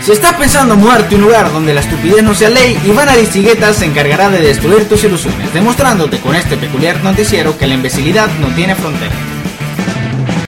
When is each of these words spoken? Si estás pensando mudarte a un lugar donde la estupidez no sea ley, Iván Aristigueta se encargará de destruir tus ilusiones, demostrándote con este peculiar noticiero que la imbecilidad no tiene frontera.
Si 0.00 0.12
estás 0.12 0.34
pensando 0.34 0.76
mudarte 0.76 1.14
a 1.14 1.18
un 1.18 1.24
lugar 1.24 1.50
donde 1.52 1.72
la 1.72 1.80
estupidez 1.80 2.22
no 2.22 2.34
sea 2.34 2.50
ley, 2.50 2.78
Iván 2.84 3.08
Aristigueta 3.08 3.72
se 3.72 3.86
encargará 3.86 4.28
de 4.28 4.40
destruir 4.40 4.88
tus 4.88 5.02
ilusiones, 5.04 5.52
demostrándote 5.54 6.20
con 6.20 6.34
este 6.34 6.56
peculiar 6.56 7.02
noticiero 7.02 7.56
que 7.56 7.66
la 7.66 7.74
imbecilidad 7.74 8.28
no 8.40 8.48
tiene 8.48 8.74
frontera. 8.74 9.33